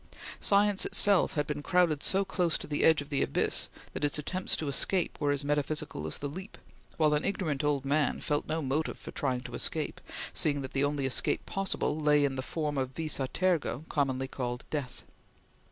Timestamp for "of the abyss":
3.03-3.69